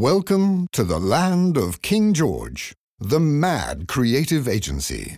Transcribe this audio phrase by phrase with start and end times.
[0.00, 2.74] Welcome to the land of King George,
[3.08, 5.16] the mad creative agency.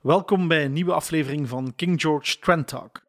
[0.00, 3.02] Welkom bij een nieuwe aflevering van King George Trend Talk.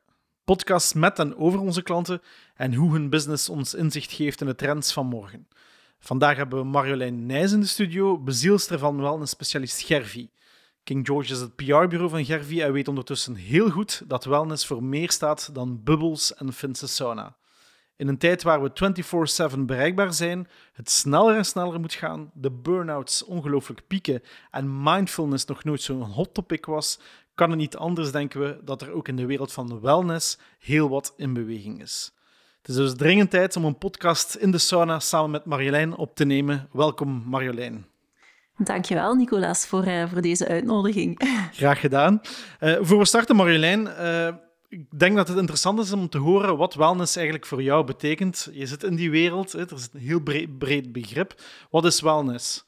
[0.44, 2.22] Podcast met en over onze klanten
[2.56, 5.48] en hoe hun business ons inzicht geeft in de trends van morgen.
[6.00, 10.30] Vandaag hebben we Marjolein Nijs in de studio, bezielster van wellness-specialist Gervi.
[10.84, 14.84] King George is het PR-bureau van Gervi en weet ondertussen heel goed dat wellness voor
[14.84, 17.36] meer staat dan bubbels en Finse sauna.
[17.96, 22.52] In een tijd waar we 24-7 bereikbaar zijn, het sneller en sneller moet gaan, de
[22.52, 24.22] burn-outs ongelooflijk pieken
[24.52, 27.00] en mindfulness nog nooit zo'n hot topic was,
[27.36, 30.90] kan het niet anders, denken we, dat er ook in de wereld van wellness heel
[30.90, 32.14] wat in beweging is.
[32.58, 36.16] Het is dus dringend tijd om een podcast in de sauna samen met Marjolein op
[36.16, 36.70] te nemen.
[36.72, 37.93] Welkom Marjolein.
[38.58, 41.22] Dankjewel, Nicolas, voor, uh, voor deze uitnodiging.
[41.52, 42.22] Graag gedaan.
[42.60, 44.28] Uh, voor we starten, Marjolein, uh,
[44.68, 48.50] ik denk dat het interessant is om te horen wat wellness eigenlijk voor jou betekent.
[48.52, 51.42] Je zit in die wereld, hè, er is een heel breed, breed begrip.
[51.70, 52.66] Wat is wellness?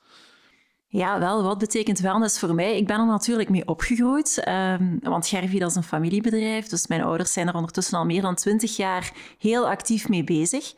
[0.88, 2.78] Ja, wel, wat betekent wellness voor mij?
[2.78, 7.03] Ik ben er natuurlijk mee opgegroeid, um, want Gervi dat is een familiebedrijf, dus mijn
[7.03, 10.73] ouders zijn er ondertussen al meer dan twintig jaar heel actief mee bezig.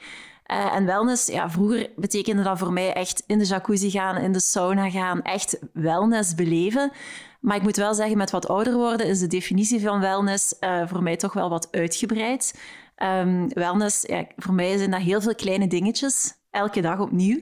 [0.52, 4.32] Uh, en wellness, ja, vroeger betekende dat voor mij echt in de jacuzzi gaan, in
[4.32, 6.92] de sauna gaan, echt wellness beleven.
[7.40, 10.88] Maar ik moet wel zeggen, met wat ouder worden is de definitie van wellness uh,
[10.88, 12.60] voor mij toch wel wat uitgebreid.
[13.04, 17.42] Um, wellness, ja, voor mij zijn dat heel veel kleine dingetjes, elke dag opnieuw.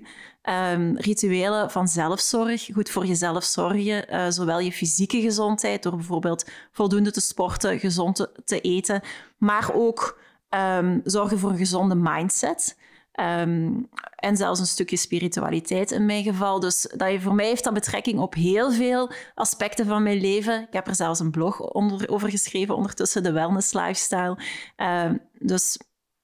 [0.73, 6.50] Um, rituelen van zelfzorg, goed voor jezelf zorgen, uh, zowel je fysieke gezondheid, door bijvoorbeeld
[6.72, 9.02] voldoende te sporten, gezond te, te eten,
[9.38, 12.78] maar ook um, zorgen voor een gezonde mindset.
[13.19, 16.59] Um, en zelfs een stukje spiritualiteit in mijn geval.
[16.59, 20.61] Dus dat voor mij heeft dat betrekking op heel veel aspecten van mijn leven.
[20.61, 24.38] Ik heb er zelfs een blog onder, over geschreven, ondertussen de wellness lifestyle.
[24.77, 25.77] Um, dus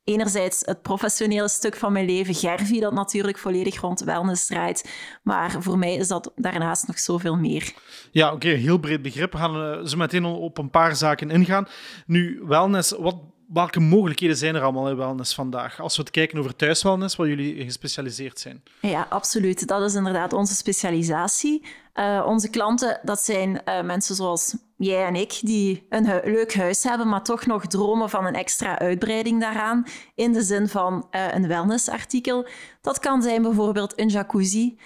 [0.04, 4.90] enerzijds het professionele stuk van mijn leven, Gervi, dat natuurlijk volledig rond wellness draait.
[5.24, 7.74] Maar voor mij is dat daarnaast nog zoveel meer.
[8.12, 9.32] Ja, oké, heel breed begrip.
[9.32, 11.68] We gaan zo meteen op een paar zaken ingaan.
[12.06, 13.16] Nu, wellness, wat
[13.54, 15.80] welke mogelijkheden zijn er allemaal in wellness vandaag?
[15.80, 18.64] Als we het kijken over thuiswellness, waar jullie gespecialiseerd zijn.
[18.82, 19.68] Ja, absoluut.
[19.68, 21.66] Dat is inderdaad onze specialisatie.
[21.96, 26.84] Uh, onze klanten, dat zijn uh, mensen zoals jij en ik, die een leuk huis
[26.84, 29.84] hebben, maar toch nog dromen van een extra uitbreiding daaraan,
[30.16, 32.48] in de zin van uh, een wellnessartikel.
[32.82, 34.78] Dat kan zijn bijvoorbeeld een jacuzzi,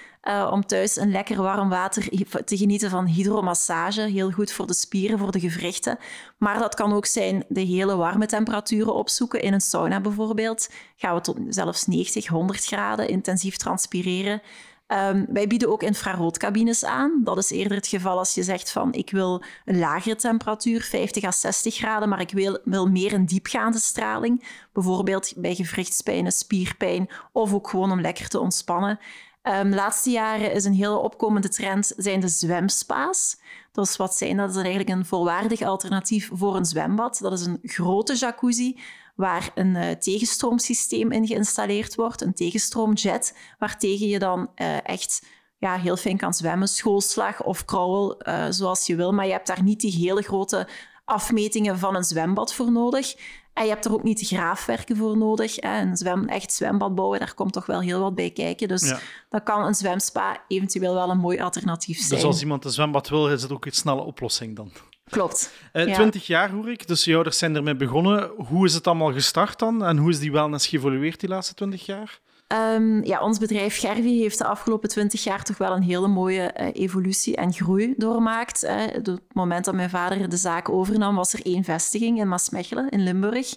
[0.52, 2.10] om thuis een lekker warm water
[2.46, 5.98] te genieten van hydromassage, heel goed voor de spieren, voor de gewrichten.
[6.38, 10.70] Maar dat kan ook zijn de hele warme temperaturen opzoeken, in een sauna bijvoorbeeld.
[10.96, 14.42] Gaan we tot zelfs 90, 100 graden intensief transpireren.
[14.88, 17.22] Um, wij bieden ook infraroodcabines aan.
[17.24, 21.24] Dat is eerder het geval als je zegt van ik wil een lagere temperatuur, 50
[21.24, 24.44] à 60 graden, maar ik wil, wil meer een diepgaande straling.
[24.74, 29.00] Bijvoorbeeld bij gewrichtspijn, spierpijn of ook gewoon om lekker te ontspannen.
[29.46, 33.38] De laatste jaren is een hele opkomende trend zijn de zwemspa's.
[33.72, 34.50] Dus wat zijn dat?
[34.50, 37.20] Is eigenlijk een volwaardig alternatief voor een zwembad.
[37.22, 38.80] Dat is een grote jacuzzi
[39.16, 45.26] waar een uh, tegenstroomsysteem in geïnstalleerd wordt, een tegenstroomjet, waartegen je dan uh, echt
[45.58, 49.12] ja, heel fijn kan zwemmen, schoolslag of krauwel, uh, zoals je wil.
[49.12, 50.68] Maar je hebt daar niet die hele grote
[51.06, 53.16] afmetingen van een zwembad voor nodig.
[53.56, 55.56] En je hebt er ook niet de graafwerken voor nodig.
[55.56, 55.82] Hè.
[55.82, 58.68] Een zwem, echt zwembad bouwen, daar komt toch wel heel wat bij kijken.
[58.68, 59.00] Dus ja.
[59.30, 62.10] dan kan een zwemspa eventueel wel een mooi alternatief zijn.
[62.10, 64.72] Dus als iemand een zwembad wil, is het ook een snelle oplossing dan?
[65.10, 65.54] Klopt.
[65.74, 65.94] Uh, ja.
[65.94, 68.32] 20 jaar hoor ik, dus je ouders zijn ermee begonnen.
[68.38, 69.84] Hoe is het allemaal gestart dan?
[69.84, 72.20] En hoe is die wellness geëvolueerd die laatste 20 jaar?
[72.48, 76.54] Um, ja, ons bedrijf Gervi heeft de afgelopen 20 jaar toch wel een hele mooie
[76.60, 78.64] uh, evolutie en groei doormaakt.
[78.98, 82.90] Op het moment dat mijn vader de zaak overnam, was er één vestiging in Maasmechelen
[82.90, 83.56] in Limburg.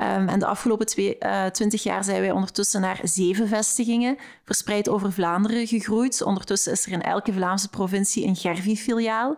[0.00, 4.88] Um, en de afgelopen twee, uh, 20 jaar zijn wij ondertussen naar zeven vestigingen, verspreid
[4.88, 6.22] over Vlaanderen, gegroeid.
[6.22, 9.36] Ondertussen is er in elke Vlaamse provincie een Gervi-filiaal.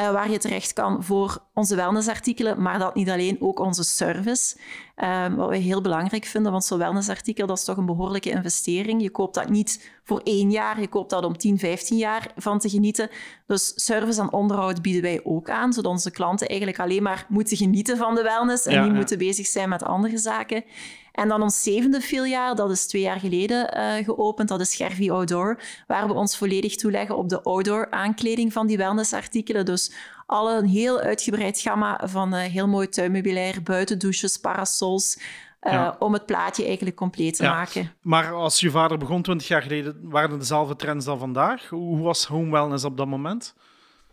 [0.00, 4.56] Uh, waar je terecht kan voor onze wellnessartikelen, maar dat niet alleen, ook onze service.
[5.02, 9.02] Uh, wat we heel belangrijk vinden, want zo'n wellnessartikel dat is toch een behoorlijke investering.
[9.02, 12.58] Je koopt dat niet voor één jaar, je koopt dat om 10, 15 jaar van
[12.58, 13.10] te genieten.
[13.46, 17.56] Dus service en onderhoud bieden wij ook aan, zodat onze klanten eigenlijk alleen maar moeten
[17.56, 18.96] genieten van de wellness en ja, niet ja.
[18.96, 20.64] moeten bezig zijn met andere zaken.
[21.12, 25.10] En dan ons zevende filiaal, dat is twee jaar geleden uh, geopend, dat is Gervi
[25.10, 29.64] Outdoor, waar we ons volledig toeleggen op de outdoor aankleding van die wellnessartikelen.
[29.64, 29.92] Dus
[30.26, 35.18] alle een heel uitgebreid gamma van uh, heel mooi tuinmeubilair, buitendouches, parasols,
[35.62, 35.96] uh, ja.
[35.98, 37.54] om het plaatje eigenlijk compleet te ja.
[37.54, 37.92] maken.
[38.00, 41.68] Maar als je vader begon 20 jaar geleden, waren het dezelfde trends dan vandaag?
[41.68, 43.54] Hoe was home wellness op dat moment?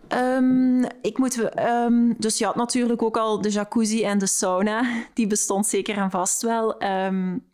[0.09, 4.83] Um, ik moet, um, dus je had natuurlijk ook al de jacuzzi en de sauna.
[5.13, 6.83] Die bestond zeker en vast wel.
[6.83, 7.51] Um,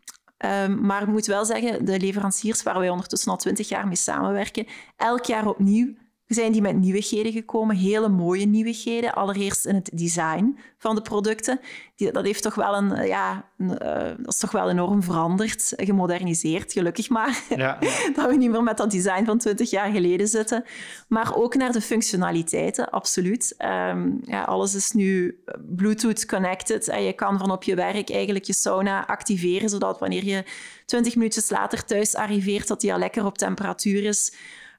[0.81, 4.67] maar ik moet wel zeggen, de leveranciers waar wij ondertussen al twintig jaar mee samenwerken,
[4.97, 5.93] elk jaar opnieuw
[6.35, 9.13] zijn die met nieuwigheden gekomen, hele mooie nieuwigheden.
[9.13, 11.59] Allereerst in het design van de producten.
[11.95, 15.03] Die, dat, heeft toch wel een, eh, ja, een, uh, dat is toch wel enorm
[15.03, 17.43] veranderd, gemoderniseerd, gelukkig maar.
[17.55, 17.77] Ja.
[18.15, 20.63] dat we niet meer met dat design van 20 jaar geleden zitten.
[21.07, 23.55] Maar ook naar de functionaliteiten, absoluut.
[23.57, 25.39] Um, ja, alles is nu
[25.75, 30.25] Bluetooth connected en je kan van op je werk eigenlijk je sauna activeren, zodat wanneer
[30.25, 30.43] je
[30.85, 34.33] 20 minuutjes later thuis arriveert, dat die al lekker op temperatuur is.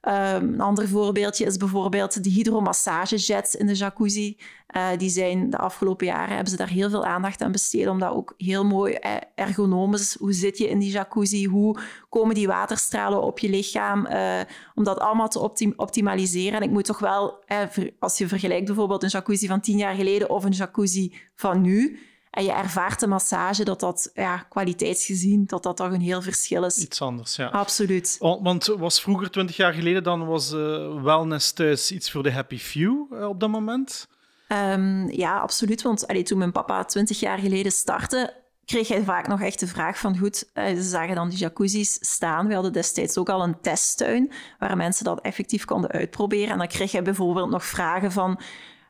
[0.08, 0.12] Um,
[0.52, 4.36] een ander voorbeeldje is bijvoorbeeld de hydromassagejets in de jacuzzi.
[4.76, 8.12] Uh, die zijn de afgelopen jaren hebben ze daar heel veel aandacht aan besteed, omdat
[8.12, 13.22] ook heel mooi eh, ergonomisch, hoe zit je in die jacuzzi, hoe komen die waterstralen
[13.22, 14.40] op je lichaam, uh,
[14.74, 16.60] om dat allemaal te optim optimaliseren.
[16.60, 17.58] En ik moet toch wel, eh,
[17.98, 21.98] als je vergelijkt bijvoorbeeld een jacuzzi van tien jaar geleden of een jacuzzi van nu,
[22.30, 26.64] en je ervaart de massage, dat dat ja, kwaliteitsgezien, dat dat toch een heel verschil
[26.64, 26.78] is.
[26.78, 27.46] Iets anders, ja.
[27.46, 28.16] Absoluut.
[28.18, 32.58] Want was vroeger, twintig jaar geleden, dan was uh, wellness thuis iets voor de happy
[32.58, 34.08] few uh, op dat moment?
[34.48, 35.82] Um, ja, absoluut.
[35.82, 38.34] Want allee, toen mijn papa twintig jaar geleden startte,
[38.64, 41.98] kreeg hij vaak nog echt de vraag van, goed, uh, ze zagen dan die jacuzzi's
[42.00, 42.46] staan.
[42.46, 46.50] We hadden destijds ook al een testtuin, waar mensen dat effectief konden uitproberen.
[46.50, 48.40] En dan kreeg hij bijvoorbeeld nog vragen van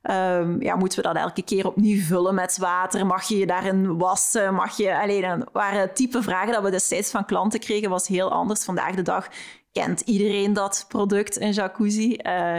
[0.03, 3.07] Um, ja, moeten we dat elke keer opnieuw vullen met water?
[3.07, 4.55] Mag je je daarin wassen?
[4.55, 5.01] Mag je...
[5.01, 8.65] Alleen, dan waren type vragen dat we destijds van klanten kregen, was heel anders.
[8.65, 9.29] Vandaag de dag
[9.73, 12.17] kent iedereen dat product, een jacuzzi.
[12.23, 12.59] Uh,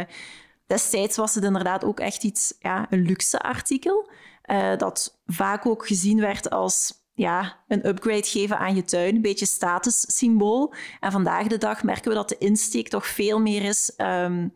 [0.68, 4.10] destijds was het inderdaad ook echt iets, ja, een luxe artikel.
[4.46, 9.22] Uh, dat vaak ook gezien werd als ja, een upgrade geven aan je tuin, een
[9.22, 10.74] beetje statussymbool.
[11.00, 13.94] En vandaag de dag merken we dat de insteek toch veel meer is...
[13.98, 14.54] Um,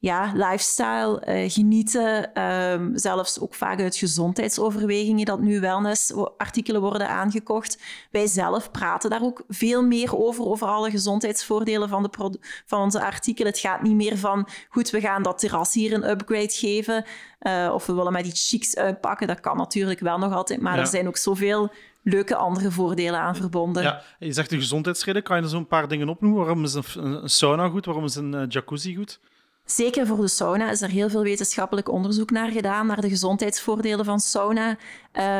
[0.00, 7.82] ja, lifestyle, uh, genieten, um, zelfs ook vaak uit gezondheidsoverwegingen dat nu wellnessartikelen worden aangekocht.
[8.10, 13.02] Wij zelf praten daar ook veel meer over, over alle gezondheidsvoordelen van, de van onze
[13.02, 13.52] artikelen.
[13.52, 17.04] Het gaat niet meer van, goed, we gaan dat terras hier een upgrade geven,
[17.40, 19.26] uh, of we willen met iets chics uitpakken.
[19.26, 21.72] Dat kan natuurlijk wel nog altijd, maar er zijn ook zoveel
[22.02, 23.82] leuke andere voordelen aan verbonden.
[23.82, 25.22] Ja, je zegt de gezondheidsreden.
[25.22, 26.38] Kan je er zo'n paar dingen opnoemen?
[26.40, 27.84] Waarom is een, een sauna goed?
[27.84, 29.20] Waarom is een uh, jacuzzi goed?
[29.70, 34.04] Zeker voor de sauna is er heel veel wetenschappelijk onderzoek naar gedaan, naar de gezondheidsvoordelen
[34.04, 34.76] van sauna.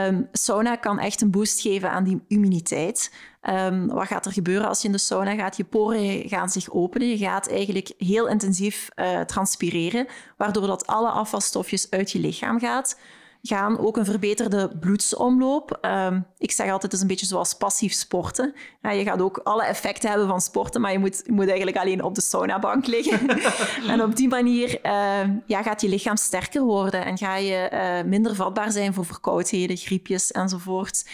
[0.06, 3.12] Um, sauna kan echt een boost geven aan die immuniteit.
[3.42, 5.56] Um, wat gaat er gebeuren als je in de sauna gaat?
[5.56, 7.08] Je poren gaan zich openen.
[7.08, 12.96] Je gaat eigenlijk heel intensief uh, transpireren, waardoor dat alle afvalstofjes uit je lichaam gaat
[13.48, 13.78] gaan.
[13.78, 15.78] Ook een verbeterde bloedsomloop.
[15.82, 18.54] Um, ik zeg altijd, het is een beetje zoals passief sporten.
[18.82, 21.76] Ja, je gaat ook alle effecten hebben van sporten, maar je moet, je moet eigenlijk
[21.76, 23.28] alleen op de saunabank liggen.
[23.92, 28.10] en op die manier uh, ja, gaat je lichaam sterker worden en ga je uh,
[28.10, 31.04] minder vatbaar zijn voor verkoudheden, griepjes enzovoort.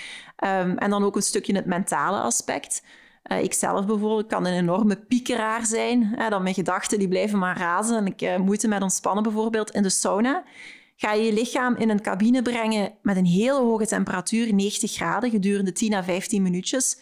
[0.45, 2.83] Um, en dan ook een stukje het mentale aspect.
[3.33, 6.17] Uh, ik zelf bijvoorbeeld kan een enorme piekeraar zijn.
[6.29, 9.83] Dan mijn gedachten die blijven maar razen en ik uh, moeite met ontspannen bijvoorbeeld in
[9.83, 10.45] de sauna
[11.05, 15.31] ga je je lichaam in een cabine brengen met een hele hoge temperatuur, 90 graden,
[15.31, 16.99] gedurende 10 à 15 minuutjes.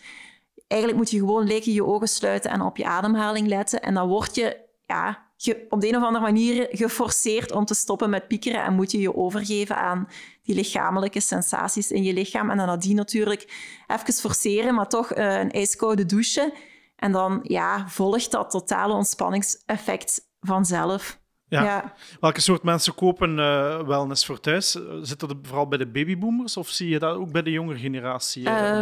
[0.67, 3.83] Eigenlijk moet je gewoon lekker je ogen sluiten en op je ademhaling letten.
[3.83, 4.57] En dan word je
[4.87, 5.31] ja,
[5.69, 9.01] op de een of andere manier geforceerd om te stoppen met piekeren en moet je
[9.01, 10.09] je overgeven aan
[10.43, 12.51] die lichamelijke sensaties in je lichaam.
[12.51, 16.55] En dan nadien natuurlijk even forceren, maar toch uh, een ijskoude douche.
[16.97, 21.21] En dan ja, volgt dat totale ontspanningseffect vanzelf.
[21.61, 21.95] Ja.
[22.21, 24.79] Welke soort mensen kopen uh, wellness voor thuis?
[25.03, 28.43] Zit dat vooral bij de babyboomers of zie je dat ook bij de jongere generatie
[28.43, 28.81] uh,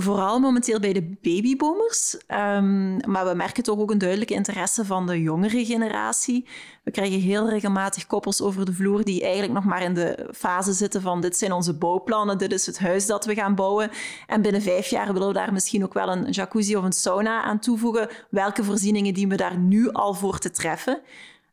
[0.00, 2.14] Vooral momenteel bij de babyboomers.
[2.14, 6.46] Um, maar we merken toch ook een duidelijke interesse van de jongere generatie.
[6.84, 10.72] We krijgen heel regelmatig koppels over de vloer die eigenlijk nog maar in de fase
[10.72, 13.90] zitten van dit zijn onze bouwplannen, dit is het huis dat we gaan bouwen.
[14.26, 17.42] En binnen vijf jaar willen we daar misschien ook wel een jacuzzi of een sauna
[17.42, 18.08] aan toevoegen.
[18.30, 21.00] Welke voorzieningen dienen we daar nu al voor te treffen?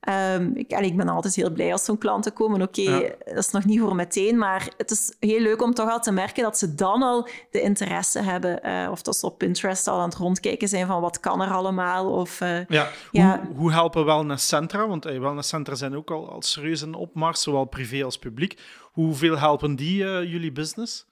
[0.10, 2.62] Um, ik, ik, ben altijd heel blij als zo'n klanten komen.
[2.62, 6.00] Oké, dat is nog niet voor meteen, maar het is heel leuk om toch al
[6.00, 8.60] te merken dat ze dan al de interesse hebben.
[8.66, 11.52] Uh, of dat ze op Pinterest al aan het rondkijken zijn van wat kan er
[11.52, 12.12] allemaal.
[12.12, 12.88] Of, uh, ja.
[13.12, 13.42] ja.
[13.46, 14.88] Hoe, hoe, helpen wellnesscentra?
[14.88, 18.62] Want hey, wellnesscentra zijn ook al, al serieus in opmars, zowel privé als publiek.
[18.92, 21.06] Hoeveel helpen die uh, jullie business?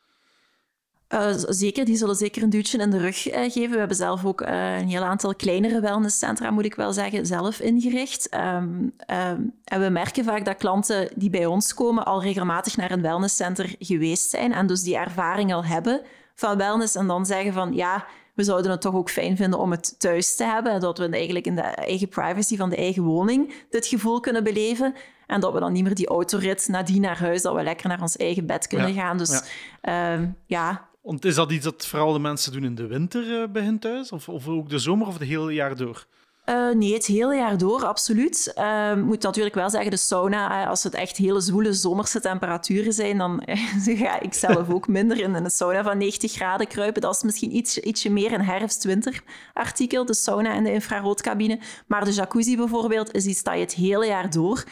[1.14, 3.72] Uh, zeker, die zullen zeker een duwtje in de rug uh, geven.
[3.72, 7.60] We hebben zelf ook uh, een heel aantal kleinere wellnesscentra, moet ik wel zeggen, zelf
[7.60, 8.36] ingericht.
[8.36, 12.92] Um, um, en we merken vaak dat klanten die bij ons komen al regelmatig naar
[12.92, 16.02] een wellnesscenter geweest zijn en dus die ervaring al hebben
[16.36, 19.72] van wellness en dan zeggen van ja, we zouden het toch ook fijn vinden om
[19.72, 20.80] het thuis te hebben.
[20.80, 24.94] Dat we eigenlijk in de eigen privacy van de eigen woning dit gevoel kunnen beleven.
[25.28, 28.02] En dat we dan niet meer die autorit nadien naar huis, dat we lekker naar
[28.02, 29.18] ons eigen bed kunnen gaan.
[29.18, 29.42] Dus
[29.82, 30.36] ja.
[30.46, 30.92] Ja.
[31.04, 34.12] Is dat iets dat vooral de mensen doen in de winter uh, bij hun thuis?
[34.12, 36.06] Of, of ook de zomer of het hele jaar door?
[36.46, 38.54] Uh, nee, het hele jaar door, absoluut.
[38.58, 43.18] Uh, moet natuurlijk wel zeggen, de sauna, als het echt hele zwoele zomerse temperaturen zijn,
[43.18, 43.44] dan
[43.86, 47.02] ga ik zelf ook minder in een sauna van 90 graden kruipen.
[47.02, 51.60] Dat is misschien iets, ietsje meer een herfst-winter artikel, de sauna en de infraroodcabine.
[51.88, 54.64] Maar de jacuzzi bijvoorbeeld is iets dat je het hele jaar door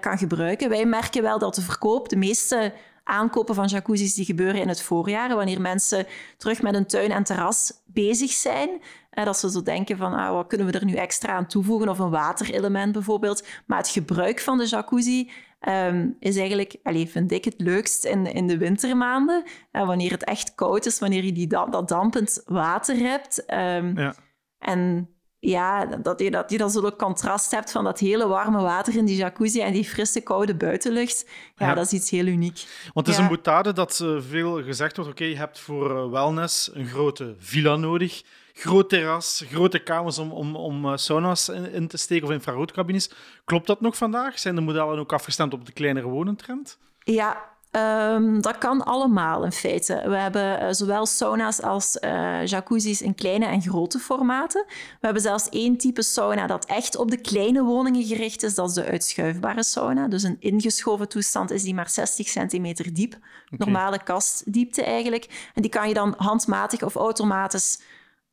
[0.00, 0.68] kan gebruiken.
[0.68, 2.72] Wij merken wel dat de verkoop, de meeste
[3.06, 7.24] aankopen van jacuzzis die gebeuren in het voorjaar, wanneer mensen terug met een tuin en
[7.24, 8.70] terras bezig zijn.
[9.10, 11.88] En dat ze zo denken van, ah, wat kunnen we er nu extra aan toevoegen?
[11.88, 13.46] Of een waterelement bijvoorbeeld.
[13.66, 15.30] Maar het gebruik van de jacuzzi
[15.68, 19.44] um, is eigenlijk, allez, vind ik het leukst in, in de wintermaanden.
[19.72, 23.52] Uh, wanneer het echt koud is, wanneer je die, dat dampend water hebt.
[23.52, 24.14] Um, ja.
[24.58, 25.10] En
[25.50, 29.04] ja, dat je, dat je dan zo'n contrast hebt van dat hele warme water in
[29.04, 31.28] die jacuzzi en die frisse, koude buitenlucht.
[31.56, 32.66] Ja, dat is iets heel uniek.
[32.94, 35.90] Want het is een boetade dat uh, veel gezegd wordt, oké, okay, je hebt voor
[35.90, 38.22] uh, wellness een grote villa nodig
[38.52, 43.10] groot terras, grote kamers om, om, om uh, sauna's in, in, te steken of infraroodcabines.
[43.44, 44.38] Klopt dat nog vandaag?
[44.38, 46.78] Zijn de modellen ook afgestemd op de kleinere wonentrend?
[47.04, 50.02] Ja, Um, dat kan allemaal in feite.
[50.06, 54.64] We hebben uh, zowel sauna's als uh, jacuzzis in kleine en grote formaten.
[54.68, 58.54] We hebben zelfs één type sauna dat echt op de kleine woningen gericht is.
[58.54, 60.08] Dat is de uitschuifbare sauna.
[60.08, 63.14] Dus een ingeschoven toestand is die maar 60 centimeter diep.
[63.14, 63.58] Okay.
[63.58, 65.50] Normale kastdiepte eigenlijk.
[65.54, 67.78] En die kan je dan handmatig of automatisch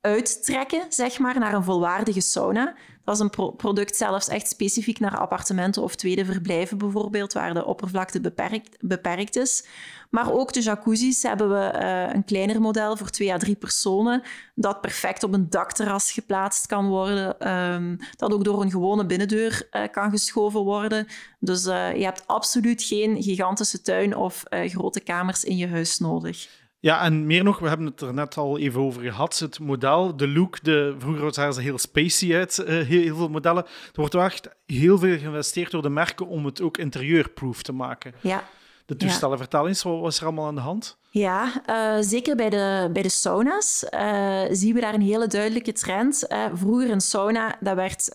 [0.04, 2.76] uittrekken, zeg maar, naar een volwaardige sauna.
[3.04, 7.54] Dat is een pro product zelfs echt specifiek naar appartementen of tweede verblijven bijvoorbeeld, waar
[7.54, 9.68] de oppervlakte beperkt, beperkt is.
[10.10, 14.22] Maar ook de jacuzzis hebben we uh, een kleiner model voor twee à drie personen,
[14.56, 19.68] dat perfect op een dakterras geplaatst kan worden, um, dat ook door een gewone binnendeur
[19.72, 21.08] uh, kan geschoven worden.
[21.40, 26.63] Dus uh, je hebt absoluut geen gigantische tuin of grote kamers in je huis nodig.
[26.84, 29.40] Ja, en meer nog, we hebben het er net al even over gehad.
[29.40, 33.30] Het model, de look, de, vroeger zagen ze heel spacey uit, uh, heel, heel, veel
[33.30, 33.64] modellen.
[33.66, 37.72] Er wordt wel echt heel veel geïnvesteerd door de merken om het ook interieurproof te
[37.72, 38.14] maken.
[38.22, 38.44] Ja.
[38.86, 39.42] De toestellen, ja.
[39.42, 40.98] vertel eens, wat was er allemaal aan de hand?
[41.10, 45.72] Ja, uh, zeker bij de, bij de sauna's uh, zien we daar een hele duidelijke
[45.72, 46.26] trend.
[46.30, 48.12] Uh, vroeger een sauna, dat, werd,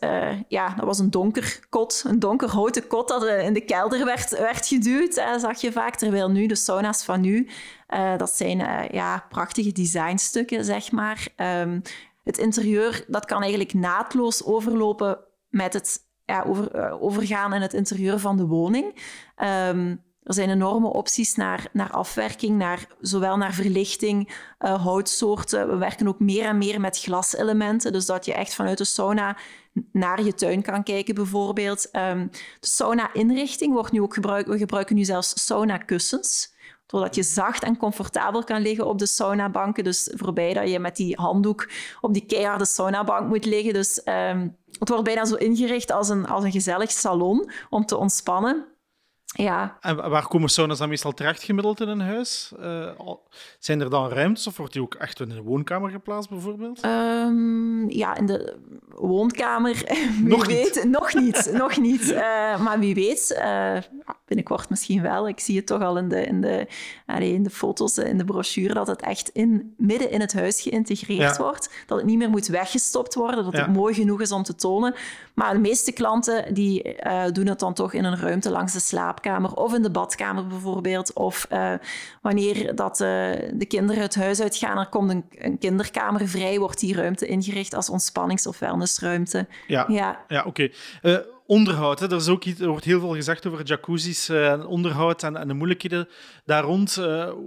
[0.49, 4.31] ja, dat was een donker kot, een donker houten kot dat in de kelder werd,
[4.31, 5.95] werd geduwd, zag je vaak.
[5.95, 7.49] Terwijl nu, de sauna's van nu,
[8.17, 8.59] dat zijn
[8.93, 11.29] ja, prachtige designstukken, zeg maar.
[11.37, 11.83] Um,
[12.25, 18.19] het interieur, dat kan eigenlijk naadloos overlopen met het ja, over, overgaan in het interieur
[18.19, 19.03] van de woning.
[19.69, 24.29] Um, er zijn enorme opties naar, naar afwerking, naar, zowel naar verlichting,
[24.61, 25.69] uh, houtsoorten.
[25.69, 29.37] We werken ook meer en meer met glaselementen, dus dat je echt vanuit de sauna
[29.93, 31.89] naar je tuin kan kijken bijvoorbeeld.
[31.93, 32.31] Um,
[32.61, 34.49] de sauna-inrichting wordt nu ook gebruikt.
[34.49, 36.57] We gebruiken nu zelfs sauna-kussens
[36.87, 39.85] zodat je zacht en comfortabel kan liggen op de saunabanken.
[39.85, 41.69] Dus voorbij dat je met die handdoek
[42.01, 43.73] op die keiharde saunabank moet liggen.
[43.73, 47.97] Dus um, het wordt bijna zo ingericht als een, als een gezellig salon om te
[47.97, 48.78] ontspannen.
[49.35, 49.77] Ja.
[49.81, 52.53] En waar komen sauna's dan meestal terecht gemiddeld in een huis?
[52.61, 52.91] Uh,
[53.59, 56.85] zijn er dan ruimtes of wordt die ook echt in een woonkamer geplaatst bijvoorbeeld?
[56.85, 58.57] Um, ja, in de
[58.89, 59.83] woonkamer.
[60.23, 60.75] Nog wie niet.
[60.75, 60.85] weet.
[60.99, 61.51] Nog niet.
[61.63, 62.03] nog niet.
[62.03, 62.19] Uh,
[62.61, 63.77] maar wie weet, uh,
[64.27, 65.29] binnenkort misschien wel.
[65.29, 66.67] Ik zie het toch al in de, in de,
[67.19, 71.37] in de foto's, in de brochure, dat het echt in, midden in het huis geïntegreerd
[71.37, 71.43] ja.
[71.43, 71.71] wordt.
[71.87, 73.61] Dat het niet meer moet weggestopt worden, dat ja.
[73.61, 74.95] het mooi genoeg is om te tonen.
[75.35, 76.97] Maar de meeste klanten die,
[77.33, 80.47] doen het dan toch in een ruimte langs de slaap slaapkamer of in de badkamer
[80.47, 81.13] bijvoorbeeld.
[81.13, 81.75] Of uh,
[82.23, 83.07] wanneer dat, uh,
[83.53, 87.75] de kinderen het huis uitgaan, er komt een, een, kinderkamer vrij, wordt die ruimte ingericht
[87.75, 89.47] als ontspannings- of wellnessruimte.
[89.67, 90.25] Ja, ja.
[90.29, 90.49] ja oké.
[90.49, 90.73] Okay.
[91.03, 92.11] Uh, eh, onderhoud, hè.
[92.11, 94.31] Er, is ook iets, er wordt heel veel gezegd over jacuzzis,
[94.67, 96.09] onderhoud en, en, de moeilijkheden
[96.45, 96.95] daar rond.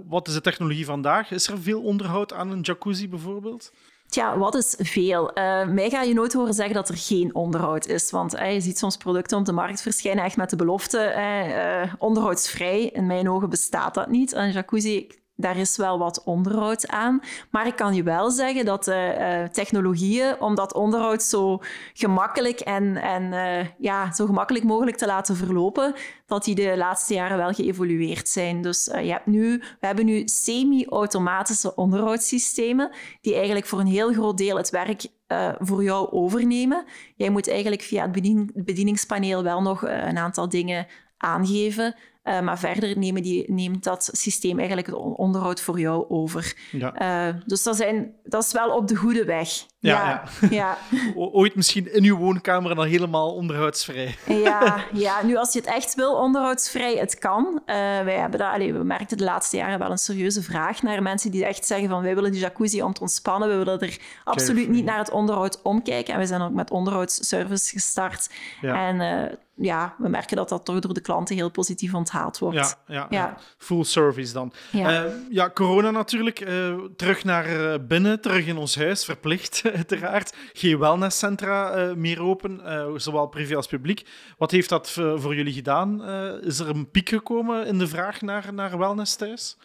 [0.08, 1.30] wat is de technologie vandaag?
[1.30, 3.72] Is er veel onderhoud aan een jacuzzi bijvoorbeeld?
[4.12, 5.38] Tja, wat is veel?
[5.38, 8.10] Uh, mij ga je nooit horen zeggen dat er geen onderhoud is.
[8.10, 11.94] Want uh, je ziet soms producten op de markt verschijnen echt met de belofte uh,
[11.98, 12.86] onderhoudsvrij.
[12.86, 14.32] In mijn ogen bestaat dat niet.
[14.32, 15.08] Een jacuzzi
[15.42, 17.20] daar is wel wat onderhoud aan.
[17.50, 21.60] Maar ik kan je wel zeggen dat uh, technologieën, om dat onderhoud zo
[21.92, 25.94] gemakkelijk en, en uh, ja, zo gemakkelijk mogelijk te laten verlopen,
[26.26, 28.62] dat die de laatste jaren wel geëvolueerd zijn.
[28.62, 34.38] Dus je hebt nu, we hebben nu semi-automatische onderhoudssystemen die eigenlijk voor een heel groot
[34.38, 35.06] deel het werk
[35.58, 36.84] voor jou overnemen.
[37.16, 41.94] Jij moet eigenlijk via het bedien bedieningspaneel wel nog een aantal dingen aangeven.
[42.24, 46.56] Uh, maar verder nemen die, neemt dat systeem eigenlijk het onderhoud voor jou over.
[46.70, 47.28] Ja.
[47.28, 49.48] Uh, dus dat, zijn, dat is wel op de goede weg.
[49.82, 50.48] Ja, ja.
[50.50, 50.78] ja.
[51.14, 54.16] Ooit misschien in uw woonkamer dan helemaal onderhoudsvrij.
[54.26, 57.44] ja, ja, nu als je het echt wil onderhoudsvrij, het kan.
[57.46, 61.02] Uh, wij hebben dat, allez, we merkten de laatste jaren wel een serieuze vraag naar
[61.02, 63.48] mensen die echt zeggen van wij willen die jacuzzi om te ontspannen.
[63.48, 66.14] We willen er absoluut niet naar het onderhoud omkijken.
[66.14, 68.30] En we zijn ook met onderhoudsservice gestart.
[68.60, 68.88] Ja.
[68.88, 72.56] En ja, we merken dat dat toch door de klanten heel positief onthaald wordt.
[72.56, 73.36] Ja, ja, ja.
[73.58, 74.52] full service dan.
[74.70, 76.40] Ja, uh, ja corona natuurlijk.
[76.40, 80.34] Uh, terug naar binnen, terug in ons huis, verplicht uiteraard.
[80.52, 82.60] Geen wellnesscentra meer open,
[83.00, 84.06] zowel privé als publiek.
[84.38, 86.02] Wat heeft dat voor jullie gedaan?
[86.42, 89.56] is er een piek gekomen in de vraag naar, naar wellness thuis?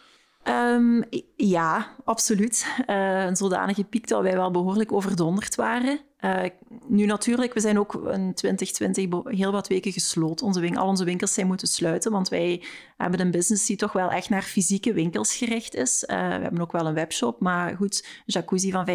[0.44, 1.04] Um,
[1.36, 2.66] ja, absoluut.
[2.86, 6.00] een zodanige piek dat wij wel behoorlijk overdonderd waren.
[6.24, 6.42] Uh,
[6.86, 10.46] nu natuurlijk, we zijn ook in 2020 heel wat weken gesloten.
[10.46, 12.64] Onze al onze winkels zijn moeten sluiten, want wij
[12.96, 16.04] hebben een business die toch wel echt naar fysieke winkels gericht is.
[16.06, 18.88] Uh, we hebben ook wel een webshop, maar goed, een jacuzzi van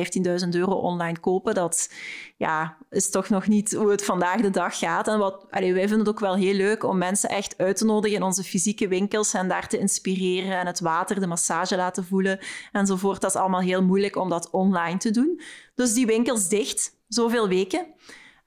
[0.44, 1.90] 15.000 euro online kopen, dat
[2.38, 5.08] ja, is toch nog niet hoe het vandaag de dag gaat.
[5.08, 8.18] En wat, wij vinden het ook wel heel leuk om mensen echt uit te nodigen
[8.18, 12.40] in onze fysieke winkels en daar te inspireren en het water, de massage laten voelen
[12.72, 13.22] enzovoort.
[13.22, 15.42] Dat is allemaal heel moeilijk om dat online te doen.
[15.76, 17.86] Dus die winkels dicht zoveel weken.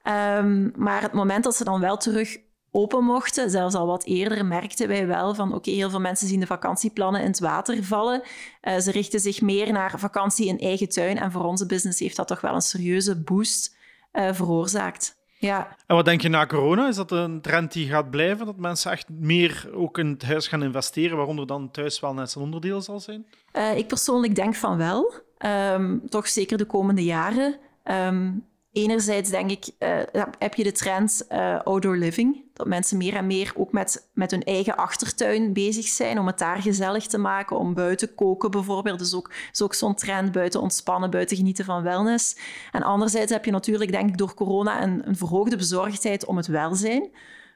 [0.03, 2.37] Um, maar het moment dat ze dan wel terug
[2.71, 6.39] open mochten, zelfs al wat eerder, merkten wij wel van oké, heel veel mensen zien
[6.39, 8.21] de vakantieplannen in het water vallen.
[8.61, 11.17] Uh, ze richten zich meer naar vakantie in eigen tuin.
[11.17, 13.75] En voor onze business heeft dat toch wel een serieuze boost
[14.13, 15.15] uh, veroorzaakt.
[15.39, 15.75] Ja.
[15.87, 16.87] En wat denk je na corona?
[16.87, 18.45] Is dat een trend die gaat blijven?
[18.45, 22.35] Dat mensen echt meer ook in het huis gaan investeren, waaronder dan thuis wel net
[22.35, 23.27] een onderdeel zal zijn?
[23.53, 25.13] Uh, ik persoonlijk denk van wel.
[25.73, 27.55] Um, toch zeker de komende jaren.
[27.83, 28.45] Um,
[28.77, 32.43] enerzijds denk ik, uh, heb je de trend uh, outdoor living.
[32.53, 36.37] Dat mensen meer en meer ook met, met hun eigen achtertuin bezig zijn om het
[36.37, 38.99] daar gezellig te maken, om buiten koken bijvoorbeeld.
[38.99, 39.31] Dus ook,
[39.61, 42.37] ook zo'n trend, buiten ontspannen, buiten genieten van wellness.
[42.71, 46.47] En anderzijds heb je natuurlijk, denk ik, door corona een, een verhoogde bezorgdheid om het
[46.47, 47.09] welzijn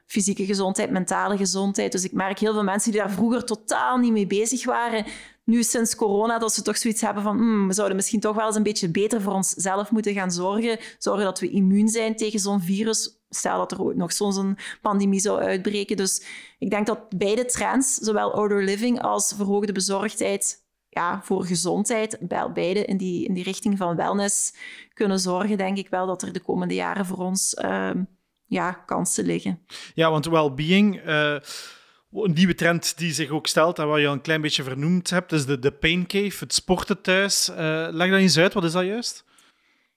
[0.06, 1.92] fysieke gezondheid, mentale gezondheid.
[1.92, 5.04] Dus ik merk heel veel mensen die daar vroeger totaal niet mee bezig waren,
[5.44, 8.46] nu sinds corona, dat ze toch zoiets hebben van hmm, we zouden misschien toch wel
[8.46, 10.78] eens een beetje beter voor onszelf moeten gaan zorgen.
[10.98, 13.20] Zorgen dat we immuun zijn tegen zo'n virus.
[13.28, 15.96] Stel dat er ooit nog zo'n pandemie zou uitbreken.
[15.96, 16.24] Dus
[16.58, 22.18] ik denk dat beide trends, zowel outdoor living als verhoogde bezorgdheid, ja, voor gezondheid,
[22.54, 24.54] beide in die, in die richting van wellness
[24.94, 27.90] kunnen zorgen, denk ik wel dat er de komende jaren voor ons uh,
[28.46, 29.66] ja, kansen liggen.
[29.94, 31.06] Ja, want well-being...
[31.06, 31.36] Uh
[32.14, 35.10] een nieuwe trend die zich ook stelt en wat je al een klein beetje vernoemd
[35.10, 37.48] hebt, is de, de pain cave, het sporten thuis.
[37.48, 37.56] Uh,
[37.90, 39.24] leg dat eens uit, wat is dat juist?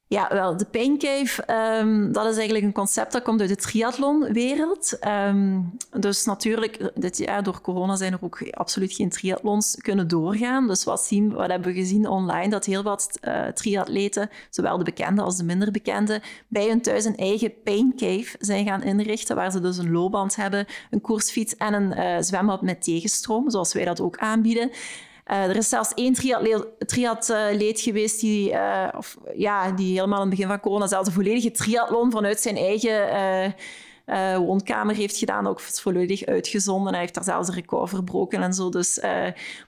[0.08, 3.56] Ja, wel, de Pain Cave, um, dat is eigenlijk een concept dat komt uit de
[3.56, 4.98] triathlonwereld.
[5.28, 10.68] Um, dus natuurlijk, dit jaar door corona zijn er ook absoluut geen triathlons kunnen doorgaan.
[10.68, 12.50] Dus wat, zien, wat hebben we gezien online?
[12.50, 17.06] Dat heel wat uh, triatleten, zowel de bekende als de minder bekende, bij hun thuis
[17.06, 21.56] een eigen Pain Cave zijn gaan inrichten, waar ze dus een loopband hebben, een koersfiets
[21.56, 24.72] en een uh, zwembad met tegenstroom, zoals wij dat ook aanbieden.
[25.32, 26.14] Uh, er is zelfs één
[26.86, 31.14] triatleet geweest die, uh, of, ja, die helemaal in het begin van corona zelfs een
[31.14, 33.54] volledige triathlon vanuit zijn eigen
[34.06, 35.48] uh, woonkamer heeft gedaan.
[35.48, 36.92] Ook volledig uitgezonden.
[36.92, 38.70] Hij heeft daar zelfs een record verbroken en zo.
[38.70, 39.00] Dus,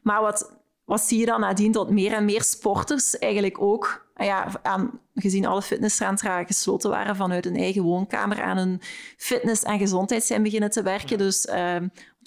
[0.02, 0.52] maar wat,
[0.86, 1.72] wat zie je dan nadien?
[1.72, 7.46] Dat meer en meer sporters eigenlijk ook ja, aan, gezien alle fitnesscentra gesloten waren vanuit
[7.46, 8.82] een eigen woonkamer aan een
[9.18, 11.18] fitness- en gezondheid zijn beginnen te werken.
[11.18, 11.48] Dus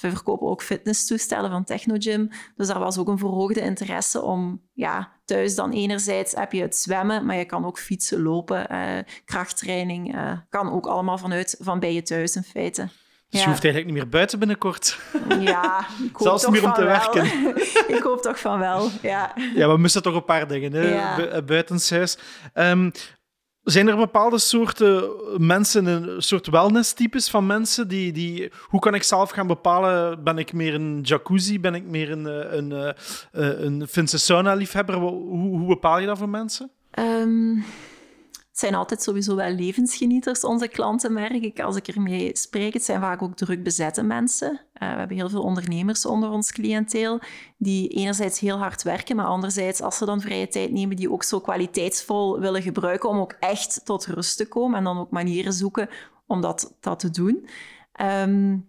[0.00, 2.28] we verkopen ook fitnesstoestellen van Technogym.
[2.56, 6.76] Dus daar was ook een verhoogde interesse om ja, thuis dan enerzijds heb je het
[6.76, 10.14] zwemmen, maar je kan ook fietsen, lopen, uh, krachttraining.
[10.14, 12.88] Uh, kan ook allemaal vanuit, van bij je thuis in feite.
[13.30, 14.98] Dus je hoeft eigenlijk niet meer buiten binnenkort.
[15.40, 17.24] Ja, ik hoop Zelfs toch meer om te werken.
[17.96, 19.34] ik hoop toch van wel, ja.
[19.54, 20.94] Ja, we missen toch een paar dingen, hè?
[20.94, 21.18] Ja.
[21.18, 22.18] Eh, buitenshuis.
[22.54, 22.92] Um,
[23.62, 25.10] zijn er bepaalde soorten
[25.46, 27.88] mensen, een soort wellness-types van mensen?
[27.88, 31.84] Die, die, hoe kan ik zelf gaan bepalen, ben ik meer een jacuzzi, ben ik
[31.84, 32.94] meer een, eh, een, een,
[33.32, 34.94] eh, een Finse sauna-liefhebber?
[34.94, 36.70] Hoe, hoe bepaal je dat voor mensen?
[36.98, 37.64] Um
[38.60, 41.60] zijn altijd sowieso wel levensgenieters, onze klanten, merk ik.
[41.60, 44.52] Als ik ermee spreek, het zijn vaak ook druk bezette mensen.
[44.52, 44.58] Uh,
[44.92, 47.20] we hebben heel veel ondernemers onder ons cliënteel,
[47.56, 51.22] die enerzijds heel hard werken, maar anderzijds, als ze dan vrije tijd nemen, die ook
[51.22, 55.52] zo kwaliteitsvol willen gebruiken om ook echt tot rust te komen en dan ook manieren
[55.52, 55.88] zoeken
[56.26, 57.48] om dat, dat te doen.
[58.00, 58.68] Um,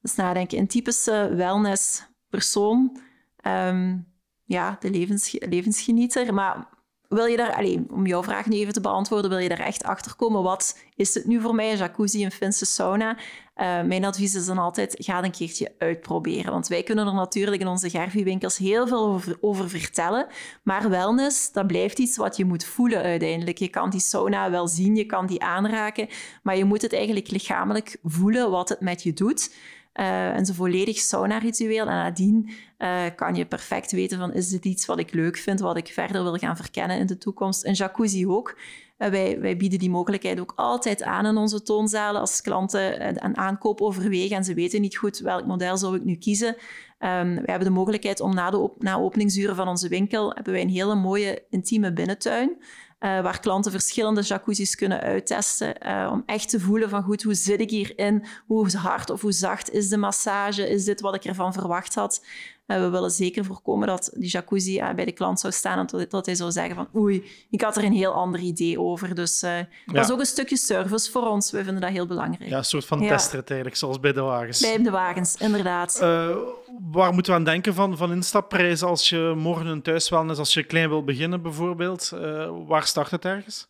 [0.00, 3.00] dus nadenken, een typische wellness persoon,
[3.46, 4.06] um,
[4.44, 6.68] ja, de levens, levensgenieter, maar
[7.12, 9.84] wil je daar, allez, om jouw vraag nu even te beantwoorden, wil je daar echt
[9.84, 10.42] achter komen?
[10.42, 13.16] Wat is het nu voor mij, een jacuzzi, een Finse sauna?
[13.56, 16.52] Uh, mijn advies is dan altijd, ga een keertje uitproberen.
[16.52, 20.26] Want wij kunnen er natuurlijk in onze Gervi-winkels heel veel over, over, vertellen.
[20.62, 23.58] Maar wellness, dat blijft iets wat je moet voelen uiteindelijk.
[23.58, 26.08] Je kan die sauna wel zien, je kan die aanraken,
[26.42, 29.50] maar je moet het eigenlijk lichamelijk voelen wat het met je doet.
[30.00, 31.86] Uh, een volledig sauna-ritueel.
[31.86, 35.60] En nadien uh, kan je perfect weten van, is dit iets wat ik leuk vind,
[35.60, 37.64] wat ik verder wil gaan verkennen in de toekomst.
[37.64, 38.58] Een jacuzzi ook.
[38.98, 42.20] Uh, wij, wij bieden die mogelijkheid ook altijd aan in onze toonzalen.
[42.20, 46.16] Als klanten een aankoop overwegen en ze weten niet goed welk model zou ik nu
[46.16, 46.56] kiezen.
[46.98, 50.62] Um, we hebben de mogelijkheid om na de na openingsuren van onze winkel hebben wij
[50.62, 52.56] een hele mooie intieme binnentuin.
[53.04, 55.86] Uh, waar klanten verschillende jacuzzis kunnen uittesten.
[55.86, 58.26] Uh, om echt te voelen van goed, hoe zit ik hierin?
[58.46, 60.68] Hoe hard of hoe zacht is de massage?
[60.68, 62.24] Is dit wat ik ervan verwacht had?
[62.66, 66.10] Uh, we willen zeker voorkomen dat die jacuzzi bij de klant zou staan en dat,
[66.10, 69.14] dat, hij zou zeggen van oei, ik had er een heel ander idee over.
[69.14, 70.00] Dus dat ja.
[70.00, 71.50] is ook een stukje service voor ons.
[71.50, 72.50] We vinden dat heel belangrijk.
[72.50, 73.08] Ja, een soort van ja.
[73.08, 74.60] tester eigenlijk, zoals bij de wagens.
[74.60, 75.98] Bij de wagens, inderdaad.
[76.90, 80.64] waar moeten we aan denken van, van instapprijzen als je morgen een thuiswellness, als je
[80.64, 82.12] klein wil beginnen bijvoorbeeld?
[82.66, 83.68] waar start het ergens?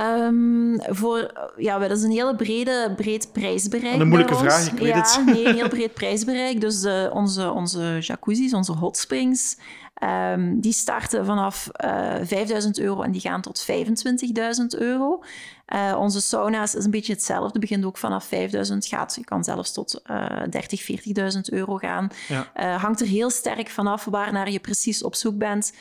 [0.00, 4.00] Um, voor, ja, dat is een hele brede, breed prijsbereik.
[4.00, 5.22] Een moeilijke vraag, ik weet ja, het.
[5.26, 6.60] Nee, een heel breed prijsbereik.
[6.60, 9.56] Dus uh, onze, onze jacuzzis, onze hot springs,
[10.02, 15.22] um, die starten vanaf uh, eh, 5000 euro en die gaan tot 25.000 euro.
[15.74, 17.58] Uh, onze sauna's is een beetje hetzelfde.
[17.58, 20.90] Begint ook vanaf 5000, gaat, je kan zelfs tot uh, 30,
[21.34, 22.08] 40.000 euro gaan.
[22.28, 22.52] Ja.
[22.56, 25.72] Uh, hangt er heel sterk vanaf waarnaar je precies op zoek bent.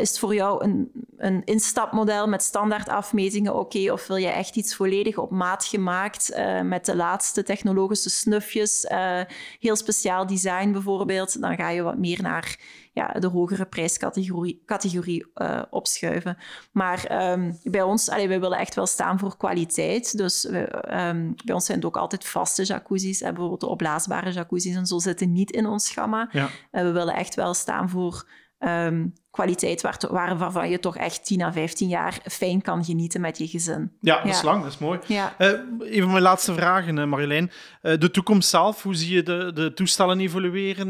[0.00, 3.76] Is het voor jou een, een instapmodel met standaard afmetingen oké?
[3.76, 8.86] Okay, of wil je echt iets volledig op maat gemaakt met de laatste technologische snufjes?
[9.60, 11.40] heel speciaal design bijvoorbeeld.
[11.40, 12.58] Dan ga je wat meer naar
[12.92, 16.36] ja, de hogere prijscategorie categorie, uh, opschuiven.
[16.72, 20.16] Maar um, bij ons, allee, wij willen echt wel staan voor kwaliteit.
[20.16, 20.58] Dus we,
[21.08, 23.20] um, bij ons zijn het ook altijd vaste jacuzzis.
[23.20, 26.28] En bijvoorbeeld de opblaasbare jacuzzis en zo zitten niet in ons gamma.
[26.32, 26.48] Ja.
[26.72, 28.26] Uh, we willen echt wel staan voor
[28.60, 33.20] um, kwaliteit waar, waar, waarvan je toch echt 10 à 15 jaar fijn kan genieten
[33.20, 33.92] met je gezin.
[34.00, 34.98] Ja, dat is lang, dat is mooi.
[35.06, 35.34] Ja.
[35.38, 35.48] Uh,
[35.80, 37.50] even mijn laatste vragen, uh, Marjolein.
[37.82, 40.88] Uh, de toekomst zelf, hoe zie je de, de toestellen evolueren?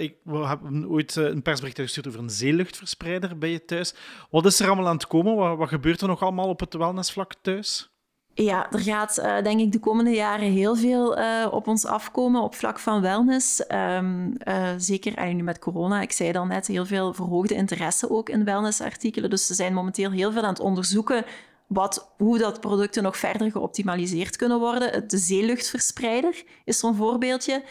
[0.00, 3.94] ik, we hebben ooit een persbericht gestuurd over een zeeluchtverspreider bij je thuis.
[4.30, 5.36] Wat is er allemaal aan het komen?
[5.36, 7.97] Wat, wat gebeurt er nog allemaal op het wellnessvlak thuis?
[8.40, 12.42] Ja, er gaat uh, denk ik de komende jaren heel veel uh, op ons afkomen
[12.42, 13.62] op vlak van wellness.
[13.68, 18.10] Um, uh, zeker en nu met corona, ik zei dan net, heel veel verhoogde interesse
[18.10, 19.30] ook in wellnessartikelen.
[19.30, 21.24] Dus ze zijn momenteel heel veel aan het onderzoeken
[21.66, 25.08] wat, hoe dat producten nog verder geoptimaliseerd kunnen worden.
[25.08, 27.62] De zeeluchtverspreider is zo'n voorbeeldje.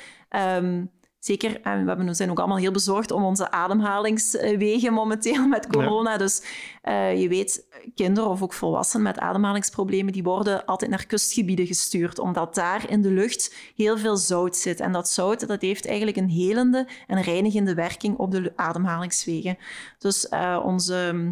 [0.58, 5.68] Um, Zeker, en we, hebben, zijn ook allemaal heel bezorgd om onze ademhalingswegen momenteel met
[5.68, 6.18] corona.
[6.18, 6.44] Dus
[6.84, 12.20] uh, je weet, kinderen of ook volwassenen met ademhalingsproblemen, die worden altijd naar kustgebieden gestuurd,
[12.20, 14.80] omdat daar in de lucht heel veel zout zit.
[14.80, 19.58] En dat zout, dat heeft eigenlijk een helende en reinigende werking op de ademhalingswegen.
[20.00, 21.30] Dus uh, onze...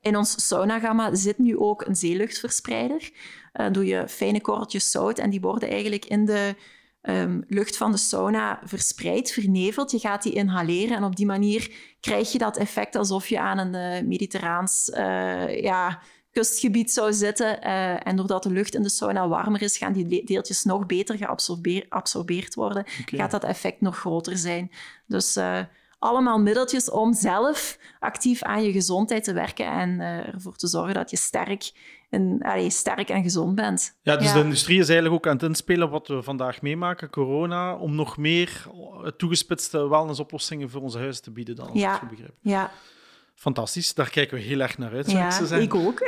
[0.00, 3.10] In ons saunagamma zit nu ook een zeeluchtverspreider.
[3.54, 6.54] Uh, doe je fijne korreltjes zout en die worden eigenlijk in de
[7.08, 9.90] um, lucht van de sauna verspreidt, vernevelt.
[9.90, 13.58] Je gaat die inhaleren en op die manier krijg je dat effect alsof je aan
[13.58, 17.58] een uh, mediterraans uh, ja, kustgebied zou zitten.
[17.66, 21.16] Uh, en doordat de lucht in de sauna warmer is, gaan die deeltjes nog beter
[21.16, 22.84] geabsorbeerd worden.
[23.00, 23.18] Okay.
[23.18, 24.70] Gaat dat effect nog groter zijn.
[25.06, 25.38] Dus
[26.06, 30.94] allemaal middeltjes om zelf actief aan je gezondheid te werken en uh, ervoor te zorgen
[30.94, 31.72] dat je sterk
[32.10, 33.96] en, allee, sterk en gezond bent.
[34.02, 37.74] Ja, dus de industrie is eigenlijk ook aan het inspelen wat we vandaag meemaken, corona,
[37.74, 38.66] om nog meer
[39.16, 42.02] toegespitste wellnessoplossingen voor onze huizen te bieden dan, ja.
[42.02, 42.34] ik begrijp.
[42.40, 42.70] Ja,
[43.38, 45.10] Fantastisch, daar kijken we heel erg naar uit.
[45.10, 46.00] Ja, ik, ik ook.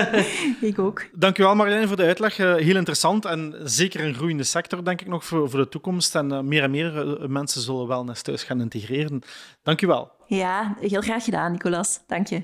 [0.70, 1.06] ik ook.
[1.12, 2.38] Dankjewel Marjolein voor de uitleg.
[2.38, 6.14] Eh, heel interessant en zeker een groeiende sector, denk ik nog, voor, voor de toekomst.
[6.14, 9.22] En uh, meer en meer uh, mensen zullen wellness thuis gaan integreren.
[9.62, 10.10] Dankjewel.
[10.26, 12.00] Ja, heel graag gedaan, Nicolas.
[12.06, 12.42] Dank je.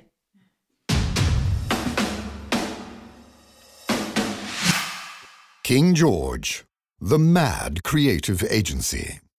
[5.62, 6.62] King George,
[7.08, 9.29] the mad creative agency.